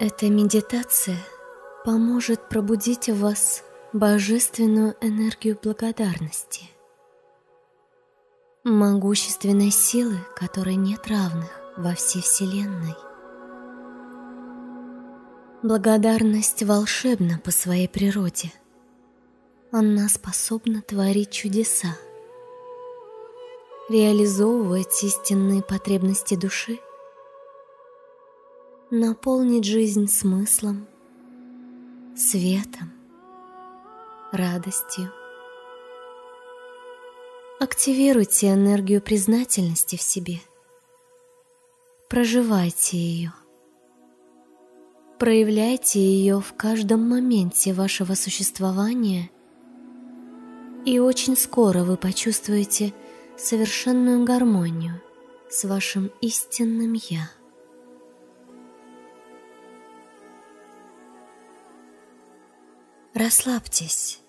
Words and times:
Эта 0.00 0.28
медитация 0.30 1.18
поможет 1.84 2.48
пробудить 2.48 3.08
в 3.08 3.18
вас 3.18 3.64
божественную 3.92 4.94
энергию 5.00 5.58
благодарности, 5.60 6.70
могущественной 8.62 9.72
силы, 9.72 10.18
которой 10.36 10.76
нет 10.76 11.08
равных 11.08 11.50
во 11.76 11.94
всей 11.96 12.22
Вселенной. 12.22 12.94
Благодарность 15.64 16.62
волшебна 16.62 17.40
по 17.42 17.50
своей 17.50 17.88
природе. 17.88 18.52
Она 19.72 20.08
способна 20.08 20.80
творить 20.80 21.32
чудеса, 21.32 21.96
реализовывать 23.88 25.02
истинные 25.02 25.60
потребности 25.64 26.36
души, 26.36 26.78
наполнить 28.90 29.64
жизнь 29.64 30.08
смыслом, 30.08 30.86
светом, 32.16 32.90
радостью. 34.32 35.12
Активируйте 37.60 38.52
энергию 38.54 39.02
признательности 39.02 39.96
в 39.96 40.02
себе. 40.02 40.40
Проживайте 42.08 42.96
ее. 42.96 43.34
Проявляйте 45.18 46.00
ее 46.00 46.40
в 46.40 46.54
каждом 46.54 47.06
моменте 47.06 47.74
вашего 47.74 48.14
существования, 48.14 49.30
и 50.86 50.98
очень 50.98 51.36
скоро 51.36 51.80
вы 51.80 51.98
почувствуете 51.98 52.94
совершенную 53.36 54.24
гармонию 54.24 55.02
с 55.50 55.64
вашим 55.64 56.10
истинным 56.22 56.94
«Я». 56.94 57.37
Расслабьтесь. 63.18 64.22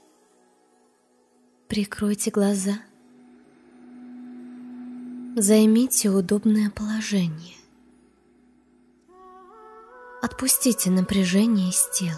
Прикройте 1.67 2.31
глаза. 2.31 2.79
Займите 5.35 6.09
удобное 6.09 6.71
положение. 6.71 7.55
Отпустите 10.23 10.89
напряжение 10.89 11.69
из 11.69 11.87
тела. 11.91 12.17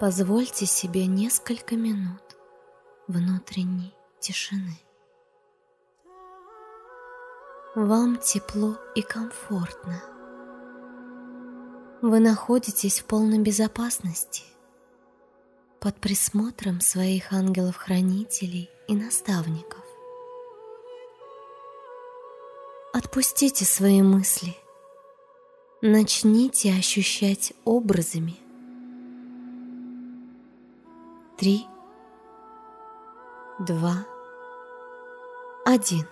Позвольте 0.00 0.66
себе 0.66 1.06
несколько 1.06 1.76
минут 1.76 2.36
внутренней 3.08 3.94
тишины. 4.18 4.78
Вам 7.74 8.18
тепло 8.18 8.76
и 8.94 9.00
комфортно. 9.00 10.02
Вы 12.02 12.20
находитесь 12.20 13.00
в 13.00 13.06
полной 13.06 13.38
безопасности 13.38 14.49
под 15.80 15.96
присмотром 15.96 16.80
своих 16.80 17.32
ангелов-хранителей 17.32 18.70
и 18.88 18.94
наставников. 18.94 19.84
Отпустите 22.92 23.64
свои 23.64 24.02
мысли– 24.02 24.56
Начните 25.82 26.74
ощущать 26.74 27.54
образами. 27.64 28.36
Три, 31.38 31.64
два, 33.60 34.06
один. 35.64 36.06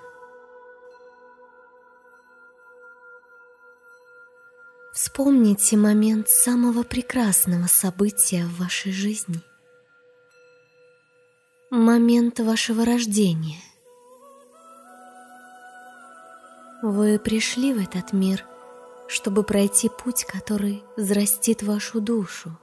Вспомните 4.94 5.76
момент 5.76 6.30
самого 6.30 6.82
прекрасного 6.82 7.66
события 7.66 8.46
в 8.46 8.60
вашей 8.60 8.92
жизни. 8.92 9.42
Момент 11.70 12.40
вашего 12.40 12.84
рождения. 12.84 13.60
Вы 16.82 17.18
пришли 17.18 17.74
в 17.74 17.78
этот 17.78 18.12
мир– 18.12 18.44
чтобы 19.08 19.42
пройти 19.42 19.88
путь, 19.88 20.24
который 20.24 20.84
взрастит 20.96 21.62
вашу 21.62 22.00
душу, 22.00 22.56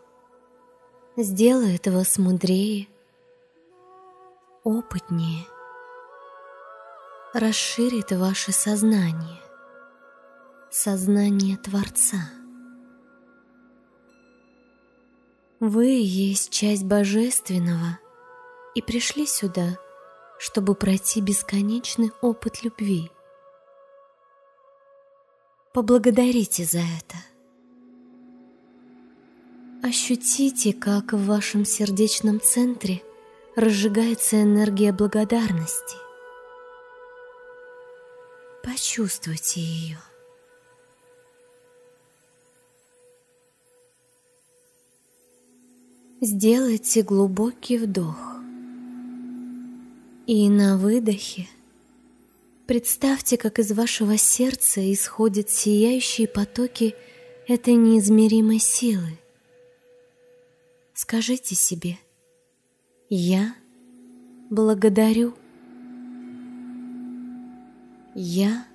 сделает 1.18 1.88
вас 1.88 2.18
мудрее, 2.20 2.88
опытнее, 4.64 5.46
расширит 7.34 8.12
ваше 8.12 8.52
сознание, 8.52 9.42
сознание 10.70 11.58
Творца. 11.58 12.30
Вы 15.60 15.88
есть 15.88 16.52
часть 16.52 16.84
Божественного 16.84 17.98
и 18.76 18.82
пришли 18.82 19.26
сюда, 19.26 19.80
чтобы 20.38 20.76
пройти 20.76 21.22
бесконечный 21.22 22.12
опыт 22.22 22.64
любви– 22.64 23.10
Поблагодарите 25.76 26.64
за 26.64 26.78
это. 26.78 27.18
Ощутите, 29.84 30.72
как 30.72 31.12
в 31.12 31.26
вашем 31.26 31.66
сердечном 31.66 32.40
центре 32.40 33.04
разжигается 33.58 34.42
энергия 34.42 34.94
благодарности. 34.94 35.98
Почувствуйте 38.64 39.60
ее. 39.60 40.00
Сделайте 46.22 47.02
глубокий 47.02 47.78
вдох. 47.80 48.35
И 50.28 50.50
на 50.50 50.78
выдохе 50.78 51.48
Представьте, 52.66 53.38
как 53.38 53.60
из 53.60 53.72
вашего 53.72 54.18
сердца 54.18 54.82
исходят 54.92 55.52
сияющие 55.52 56.28
потоки 56.28 56.96
этой 57.48 57.76
неизмеримой 57.76 58.58
силы. 58.58 59.20
Скажите 60.96 61.54
себе 61.54 62.00
«Я 63.08 63.54
благодарю». 64.50 65.36
Я 68.16 68.66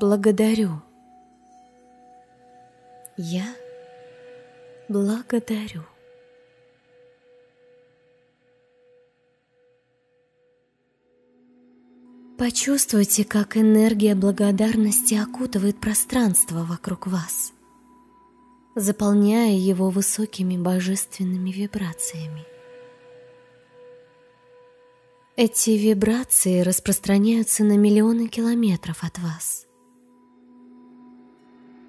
благодарю. 0.00 0.80
Я 3.16 3.44
благодарю. 4.88 5.84
Почувствуйте, 12.44 13.24
как 13.24 13.56
энергия 13.56 14.14
благодарности 14.14 15.14
окутывает 15.14 15.80
пространство 15.80 16.62
вокруг 16.64 17.06
вас, 17.06 17.54
заполняя 18.74 19.56
его 19.56 19.88
высокими 19.88 20.58
божественными 20.58 21.48
вибрациями. 21.48 22.44
Эти 25.36 25.70
вибрации 25.70 26.60
распространяются 26.60 27.64
на 27.64 27.78
миллионы 27.78 28.28
километров 28.28 29.04
от 29.04 29.18
вас, 29.20 29.66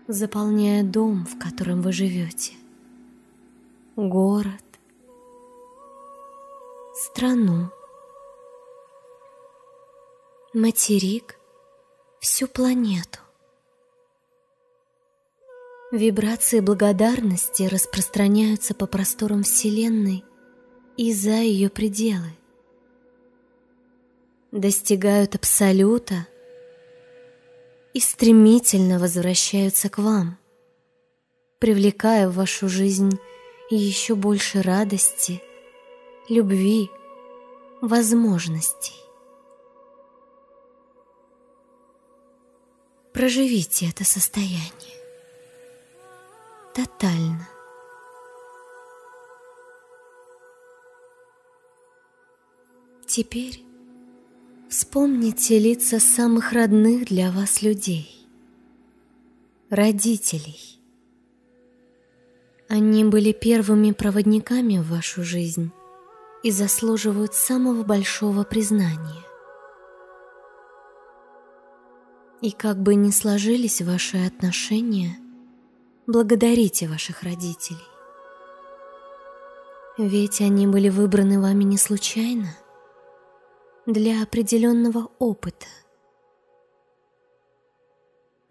заполняя 0.07 0.85
дом, 0.85 1.25
в 1.25 1.37
котором 1.37 1.81
вы 1.81 1.91
живете, 1.91 2.53
город, 3.97 4.63
страну, 6.93 7.71
материк, 10.55 11.37
всю 12.21 12.47
планету. 12.47 13.19
Вибрации 15.91 16.61
благодарности 16.61 17.63
распространяются 17.63 18.73
по 18.73 18.87
просторам 18.87 19.43
Вселенной 19.43 20.23
и 20.95 21.13
за 21.13 21.41
ее 21.41 21.69
пределы. 21.69 22.31
Достигают 24.53 25.35
абсолюта 25.35 26.25
и 27.93 27.99
стремительно 27.99 28.97
возвращаются 28.97 29.89
к 29.89 29.97
вам, 29.97 30.37
привлекая 31.59 32.29
в 32.29 32.35
вашу 32.35 32.69
жизнь 32.69 33.19
еще 33.69 34.15
больше 34.15 34.61
радости, 34.61 35.41
любви, 36.29 36.89
возможностей. 37.81 39.04
Проживите 43.15 43.87
это 43.87 44.03
состояние. 44.03 44.99
Тотально. 46.73 47.47
Теперь 53.07 53.63
вспомните 54.69 55.59
лица 55.59 56.01
самых 56.01 56.51
родных 56.51 57.05
для 57.05 57.31
вас 57.31 57.61
людей, 57.61 58.27
родителей, 59.69 60.81
Они 62.67 63.05
были 63.05 63.31
первыми 63.31 63.91
проводниками 63.91 64.79
в 64.79 64.89
вашу 64.89 65.23
жизнь 65.23 65.71
и 66.43 66.51
заслуживают 66.51 67.33
самого 67.33 67.83
большого 67.83 68.43
признания. 68.43 69.23
И 72.45 72.51
как 72.51 72.77
бы 72.77 72.93
ни 72.93 73.09
сложились 73.09 73.81
ваши 73.81 74.17
отношения, 74.17 75.17
благодарите 76.05 76.87
ваших 76.87 77.23
родителей. 77.23 77.79
Ведь 79.97 80.41
они 80.41 80.67
были 80.67 80.89
выбраны 80.89 81.41
вами 81.41 81.63
не 81.63 81.79
случайно, 81.79 82.55
для 83.87 84.21
определенного 84.21 85.09
опыта. 85.17 85.65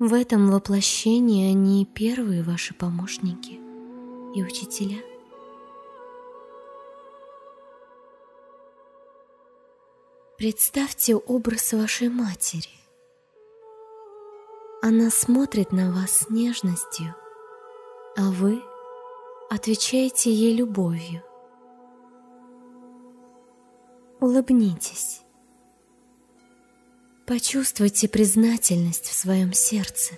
В 0.00 0.12
этом 0.12 0.50
воплощении 0.50 1.52
они 1.52 1.86
первые 1.86 2.42
ваши 2.42 2.74
помощники 2.74 3.60
и 4.34 4.42
учителя. 4.42 4.98
Представьте 10.36 11.14
образ 11.14 11.72
вашей 11.74 12.08
матери. 12.08 12.83
Она 14.86 15.08
смотрит 15.08 15.72
на 15.72 15.90
вас 15.90 16.10
с 16.10 16.28
нежностью, 16.28 17.16
а 18.18 18.30
вы 18.30 18.62
отвечаете 19.48 20.30
ей 20.30 20.54
любовью. 20.54 21.22
Улыбнитесь. 24.20 25.22
Почувствуйте 27.24 28.10
признательность 28.10 29.06
в 29.06 29.14
своем 29.14 29.54
сердце. 29.54 30.16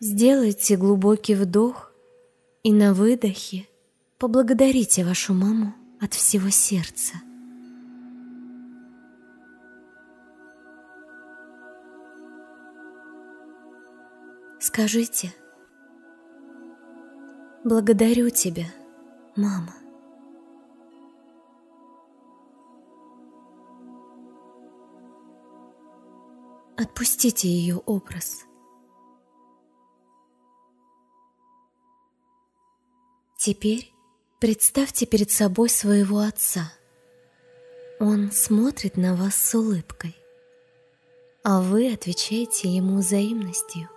Сделайте 0.00 0.78
глубокий 0.78 1.34
вдох 1.34 1.92
и 2.62 2.72
на 2.72 2.94
выдохе 2.94 3.68
поблагодарите 4.16 5.04
вашу 5.04 5.34
маму 5.34 5.74
от 6.00 6.14
всего 6.14 6.48
сердца. 6.48 7.16
Скажите 14.62 15.32
«Благодарю 17.64 18.28
тебя, 18.28 18.66
мама». 19.34 19.74
Отпустите 26.76 27.48
ее 27.48 27.78
образ. 27.86 28.44
Теперь 33.38 33.94
представьте 34.40 35.06
перед 35.06 35.30
собой 35.30 35.70
своего 35.70 36.18
отца. 36.18 36.70
Он 37.98 38.30
смотрит 38.30 38.98
на 38.98 39.16
вас 39.16 39.36
с 39.36 39.54
улыбкой, 39.54 40.14
а 41.44 41.62
вы 41.62 41.90
отвечаете 41.90 42.68
ему 42.68 42.98
взаимностью. 42.98 43.88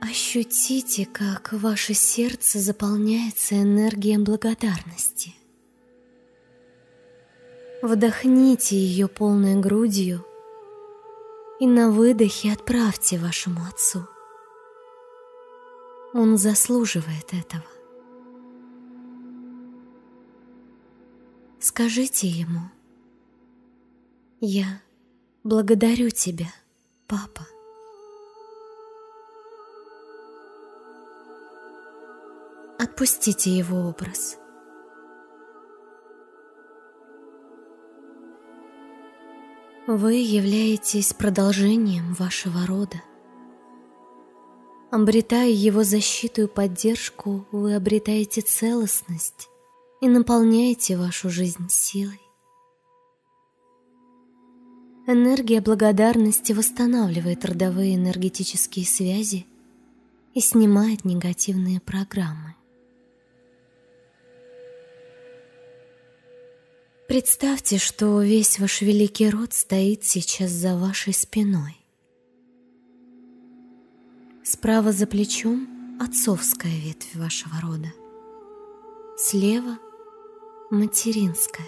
Ощутите, 0.00 1.04
как 1.04 1.52
ваше 1.52 1.92
сердце 1.92 2.58
заполняется 2.58 3.60
энергией 3.60 4.16
благодарности. 4.16 5.34
Вдохните 7.82 8.76
ее 8.76 9.08
полной 9.08 9.60
грудью 9.60 10.24
и 11.60 11.66
на 11.66 11.90
выдохе 11.90 12.52
отправьте 12.52 13.18
вашему 13.18 13.60
отцу. 13.66 14.06
Он 16.14 16.38
заслуживает 16.38 17.32
этого. 17.32 17.64
Скажите 21.60 22.26
ему, 22.26 22.70
«Я 24.40 24.80
благодарю 25.44 26.08
тебя, 26.08 26.48
папа». 27.06 27.46
Отпустите 32.82 33.54
его 33.54 33.90
образ. 33.90 34.38
Вы 39.86 40.14
являетесь 40.14 41.12
продолжением 41.12 42.14
вашего 42.14 42.64
рода. 42.66 43.02
Обретая 44.90 45.50
его 45.50 45.84
защиту 45.84 46.44
и 46.44 46.46
поддержку, 46.46 47.46
вы 47.52 47.74
обретаете 47.74 48.40
целостность 48.40 49.50
и 50.00 50.08
наполняете 50.08 50.96
вашу 50.96 51.28
жизнь 51.28 51.68
силой. 51.68 52.22
Энергия 55.06 55.60
благодарности 55.60 56.54
восстанавливает 56.54 57.44
родовые 57.44 57.96
энергетические 57.96 58.86
связи 58.86 59.44
и 60.32 60.40
снимает 60.40 61.04
негативные 61.04 61.78
программы. 61.78 62.54
Представьте, 67.10 67.78
что 67.78 68.22
весь 68.22 68.60
ваш 68.60 68.82
великий 68.82 69.28
род 69.30 69.52
стоит 69.52 70.04
сейчас 70.04 70.52
за 70.52 70.76
вашей 70.76 71.12
спиной. 71.12 71.76
Справа 74.44 74.92
за 74.92 75.08
плечом 75.08 75.98
отцовская 76.00 76.70
ветвь 76.70 77.16
вашего 77.16 77.60
рода. 77.62 77.92
Слева 79.18 79.76
материнская. 80.70 81.66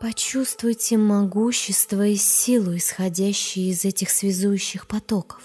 Почувствуйте 0.00 0.96
могущество 0.96 2.06
и 2.06 2.16
силу, 2.16 2.78
исходящие 2.78 3.72
из 3.72 3.84
этих 3.84 4.08
связующих 4.08 4.86
потоков. 4.86 5.42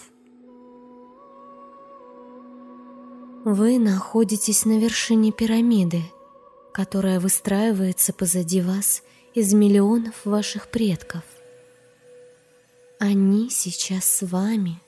Вы 3.44 3.77
находитесь 3.77 4.63
на 4.63 4.80
вершине 4.80 5.34
пирамиды– 5.34 6.01
которая 6.75 7.22
выстраивается 7.22 8.12
позади 8.12 8.62
вас 8.62 9.01
из 9.34 9.53
миллионов 9.53 10.25
ваших 10.25 10.67
предков. 10.67 11.24
Они 13.00 13.50
сейчас 13.50 14.03
с 14.03 14.25
вами, 14.25 14.82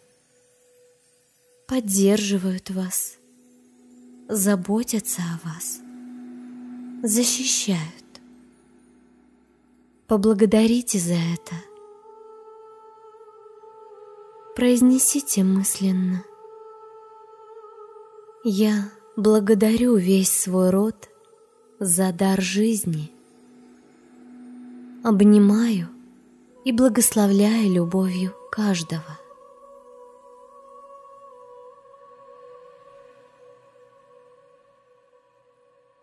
поддерживают 1.65 2.72
вас, 2.72 3.13
заботятся 4.27 5.22
о 5.22 5.48
вас, 5.48 5.79
защищают. 7.03 7.79
Поблагодарите 10.08 11.00
за 11.00 11.13
это. 11.13 11.56
Произнесите 14.58 15.46
мысленно. 15.46 16.25
Я 18.44 18.91
благодарю 19.15 19.96
весь 19.96 20.38
свой 20.38 20.70
род 20.70 21.10
за 21.79 22.12
дар 22.12 22.41
жизни. 22.41 23.12
Обнимаю 25.03 25.89
и 26.65 26.72
благословляю 26.72 27.72
любовью 27.72 28.34
каждого. 28.51 29.19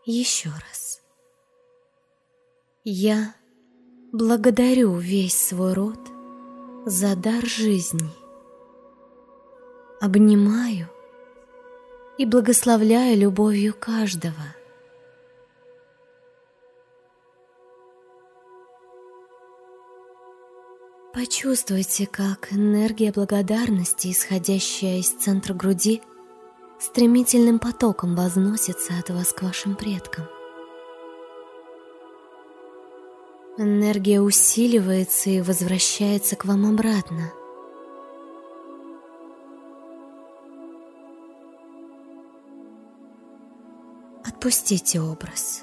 Еще 0.04 0.50
раз. 0.50 1.00
Я 2.84 3.34
благодарю 4.12 4.96
весь 4.98 5.36
свой 5.48 5.72
род 5.72 5.98
за 6.86 7.16
дар 7.16 7.44
жизни. 7.44 8.10
Обнимаю 10.00 10.88
и 12.18 12.26
благословляю 12.26 13.18
любовью 13.18 13.74
каждого– 13.74 14.54
Почувствуйте, 21.14 22.08
как 22.08 22.52
энергия 22.52 23.12
благодарности, 23.12 24.10
исходящая 24.10 24.98
из 24.98 25.10
центра 25.10 25.54
груди, 25.54 26.02
стремительным 26.80 27.60
потоком 27.60 28.16
возносится 28.16 28.98
от 28.98 29.10
вас 29.10 29.32
к 29.32 29.42
вашим 29.42 29.76
предкам. 29.76 30.24
Энергия 33.56 34.20
усиливается 34.20 35.30
и 35.30 35.40
возвращается 35.40 36.34
к 36.34 36.46
вам 36.46 36.66
обратно. 36.66 37.32
Отпустите 44.24 45.00
образ. 45.00 45.62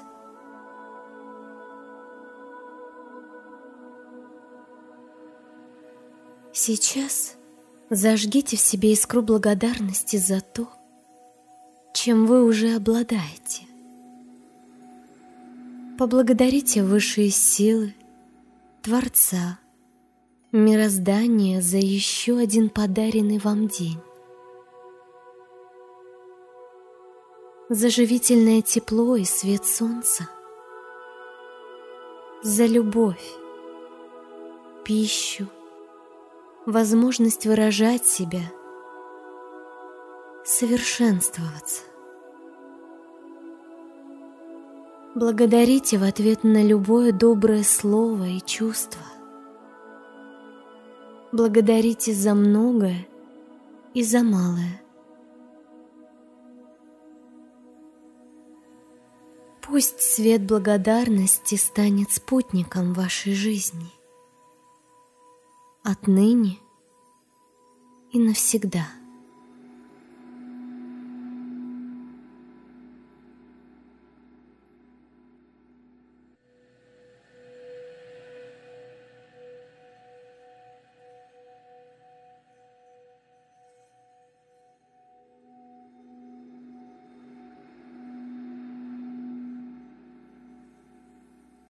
Сейчас 6.54 7.36
зажгите 7.88 8.58
в 8.58 8.60
себе 8.60 8.92
искру 8.92 9.22
благодарности 9.22 10.18
за 10.18 10.42
то, 10.42 10.68
чем 11.94 12.26
вы 12.26 12.44
уже 12.44 12.74
обладаете. 12.74 13.62
Поблагодарите 15.98 16.82
высшие 16.82 17.30
силы, 17.30 17.94
Творца, 18.82 19.60
мироздание 20.50 21.62
за 21.62 21.78
еще 21.78 22.36
один 22.36 22.68
подаренный 22.68 23.38
вам 23.38 23.68
день. 23.68 24.00
За 27.70 27.88
живительное 27.88 28.60
тепло 28.60 29.16
и 29.16 29.24
свет 29.24 29.64
солнца. 29.64 30.28
За 32.42 32.66
любовь, 32.66 33.24
пищу, 34.84 35.48
возможность 36.66 37.46
выражать 37.46 38.06
себя, 38.06 38.42
совершенствоваться. 40.44 41.82
Благодарите 45.14 45.98
в 45.98 46.04
ответ 46.04 46.42
на 46.42 46.62
любое 46.62 47.12
доброе 47.12 47.64
слово 47.64 48.28
и 48.28 48.40
чувство. 48.40 49.02
Благодарите 51.32 52.14
за 52.14 52.34
многое 52.34 53.06
и 53.94 54.02
за 54.02 54.22
малое. 54.22 54.80
Пусть 59.62 60.00
свет 60.00 60.46
благодарности 60.46 61.54
станет 61.54 62.10
спутником 62.10 62.92
вашей 62.92 63.32
жизни. 63.34 64.01
Отныне 65.84 66.58
и 68.12 68.18
навсегда. 68.20 68.86